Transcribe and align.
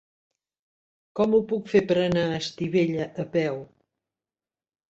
Com 1.19 1.35
ho 1.37 1.41
puc 1.51 1.69
fer 1.73 1.81
per 1.91 1.97
anar 2.05 2.25
a 2.31 2.39
Estivella 2.39 3.07
a 3.25 3.27
peu? 3.37 3.61